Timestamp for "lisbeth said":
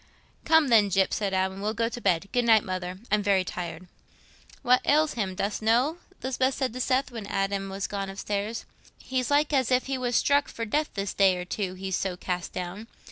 6.23-6.73